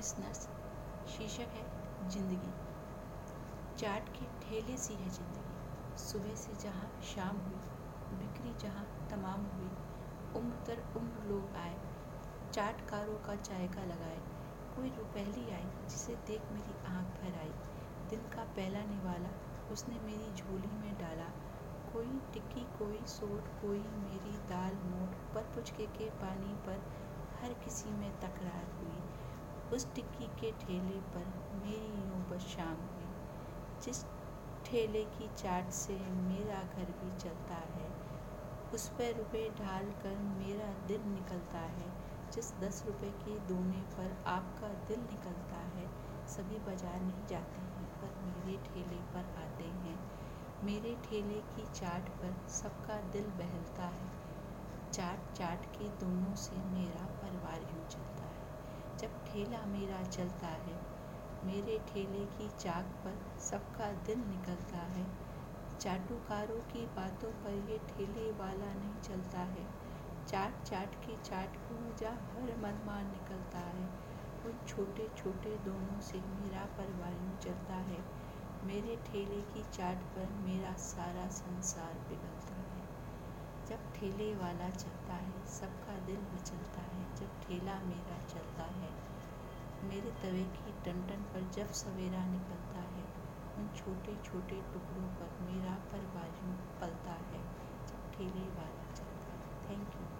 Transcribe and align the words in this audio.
Listeners 0.00 0.46
शीर्षक 1.06 1.50
है, 1.54 1.62
ज़िंदगी। 2.10 2.52
चाट 3.78 4.08
के 4.08 4.26
ठेले 4.42 4.76
सी 4.76 4.94
है 4.94 5.08
ज़िंदगी। 5.10 5.98
सुबह 6.02 6.34
से 6.34 6.54
जहाँ 6.62 6.86
शाम 7.04 7.36
हुई, 7.38 7.58
बिक्री 8.12 8.54
जहाँ 8.62 8.84
तमाम 9.10 9.44
हुई, 9.56 9.68
उम्र 10.36 10.62
दर 10.66 10.80
उम्र 10.96 11.26
लोग 11.28 11.56
आए, 11.56 11.76
चाटकारों 12.52 13.18
का 13.18 13.34
जायका 13.34 13.84
लगाए। 13.84 14.22
कोई 14.76 14.88
रुपहली 14.88 15.48
आई 15.50 15.68
जिसे 15.90 16.16
देख 16.26 16.50
मेरी 16.52 16.78
आँख 16.86 17.20
भर 17.20 17.38
आई। 17.38 17.52
दिन 18.10 18.24
का 18.34 18.44
पहला 18.56 18.84
निवाला, 18.84 19.34
उसने 19.70 20.00
मेरी 20.06 20.32
झोली 20.34 20.72
में 20.78 20.94
डाला। 20.94 21.28
कोई 21.92 22.20
टिक्की, 22.32 22.64
कोई 22.78 23.04
सोट, 23.08 23.52
कोई 23.60 23.84
मेरी 24.00 24.36
दाल 24.48 24.80
मोट, 24.86 25.14
पर 25.34 25.52
पुचके 25.54 25.86
के 25.98 26.10
पानी 26.24 26.56
पर 26.66 26.82
हर 27.42 27.54
किसी 27.64 27.90
में 27.90 28.10
तकरार 28.20 28.76
हुई। 28.80 28.99
उस 29.72 29.86
टिक्की 29.94 30.26
के 30.40 30.50
ठेले 30.60 31.00
पर 31.14 31.26
मेरी 31.64 31.90
बस 32.30 32.46
शाम 32.46 32.76
हुई 32.86 33.08
जिस 33.84 34.04
ठेले 34.64 35.02
की 35.10 35.28
चाट 35.36 35.70
से 35.72 35.94
मेरा 36.12 36.62
घर 36.76 36.90
भी 36.94 37.10
चलता 37.18 37.54
है, 37.76 37.88
उस 38.74 38.88
पर 38.88 39.16
रुपए 39.16 39.48
ढाल 39.60 39.86
कर 40.02 40.18
मेरा 40.38 40.68
दिल 40.88 41.00
निकलता 41.06 41.60
है। 41.70 41.88
जिस 42.32 42.52
दस 42.54 42.82
रुपए 42.86 43.10
के 43.22 43.38
दोने 43.48 43.80
पर 43.94 44.12
आपका 44.26 44.68
दिल 44.88 45.00
निकलता 45.00 45.62
है, 45.70 45.86
सभी 46.26 46.58
बाज़ार 46.66 47.00
नहीं 47.00 47.26
जाते 47.26 47.60
हैं, 47.60 47.86
पर 48.00 48.12
मेरे 48.26 48.56
ठेले 48.66 49.00
पर 49.14 49.32
आते 49.38 49.64
हैं। 49.78 49.98
मेरे 50.64 50.94
ठेले 51.04 51.40
की 51.50 51.66
चाट 51.74 52.08
पर 52.20 52.36
सबका 52.50 53.00
दिल 53.12 53.26
बहलता 53.38 53.86
है। 53.88 54.10
चाट 54.92 55.32
चाट 55.32 55.66
के 55.76 55.88
दोनों 56.00 56.34
से 56.36 56.56
मेरा 56.68 57.06
परिवार 57.22 57.60
यूँ 57.62 57.88
चलता 57.88 58.24
है। 58.26 58.39
जब 59.00 59.08
ठेला 59.26 59.64
मेरा 59.66 60.02
चलता 60.02 60.46
है, 60.46 60.80
मेरे 61.44 61.84
ठेले 61.88 62.26
की 62.26 62.48
चाक 62.48 62.84
पर 62.84 63.38
सबका 63.38 63.92
दिल 63.92 64.18
निकलता 64.18 64.78
है। 64.78 65.06
चाटुकारों 65.80 66.60
की 66.60 66.86
बातों 66.86 67.32
पर 67.32 67.52
ये 67.52 67.78
ठेले 67.78 68.32
वाला 68.32 68.74
नहीं 68.74 69.00
चलता 69.00 69.38
है। 69.38 69.66
चाट 70.28 70.62
चाट 70.62 70.94
की 70.94 71.16
चाट 71.16 71.56
को 71.56 71.92
जा 71.92 72.10
हर 72.10 72.56
मनमान 72.56 73.10
निकलता 73.10 73.58
है। 73.58 73.88
उन 74.46 74.58
छोटे 74.68 75.08
छोटे 75.16 75.58
दोनों 75.58 76.00
से 76.00 76.18
मेरा 76.18 76.66
परिवार 76.78 77.12
यूँ 77.12 77.38
चलता 77.38 77.74
है। 77.74 78.04
मेरे 78.64 78.96
ठेले 79.06 79.40
की 79.42 79.62
चाट 79.62 79.96
पर 79.96 80.28
मेरा 80.32 80.74
सारा 80.74 81.28
संसार 81.28 81.94
पिघलता 82.08 82.54
है। 82.54 83.00
जब 83.68 83.78
ठेले 83.94 84.34
वाला 84.34 84.70
चलता 84.70 85.14
है, 85.14 85.46
सबका 85.46 85.98
दिल 85.98 86.20
मचलता 86.34 86.80
है। 86.80 87.14
जब 87.14 87.26
ठेला 87.26 87.80
मेरा 87.80 88.18
चलता 88.18 88.49
मेरे 89.90 90.10
तवे 90.10 90.44
की 90.44 90.72
टन 90.84 91.22
पर 91.34 91.50
जब 91.50 91.72
सवेरा 91.72 92.24
निकलता 92.24 92.80
है, 92.80 93.04
उन 93.56 93.68
छोटे 93.76 94.16
छोटे 94.24 94.56
टुकड़ों 94.62 95.08
पर 95.14 95.38
मेरा 95.40 95.74
परवाजू 95.74 96.80
पलता 96.80 97.12
है। 97.12 97.42
ठेले 98.12 98.48
वाला 98.50 98.94
चलता 98.94 99.32
है। 99.32 99.70
Thank 99.70 99.94
you 99.94 100.19